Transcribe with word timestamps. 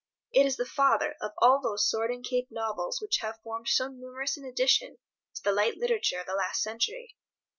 It 0.33 0.47
is 0.47 0.57
the 0.57 0.65
father 0.65 1.15
of 1.21 1.33
all 1.37 1.61
those 1.61 1.87
sword 1.87 2.09
and 2.09 2.25
cape 2.25 2.47
novels 2.49 2.99
which 2.99 3.19
have 3.19 3.39
formed 3.43 3.67
so 3.69 3.87
numerous 3.87 4.35
an 4.35 4.43
addition 4.45 4.97
to 5.35 5.43
the 5.43 5.51
light 5.51 5.77
literature 5.77 6.19
of 6.21 6.25
the 6.25 6.33
last 6.33 6.63
century. 6.63 7.15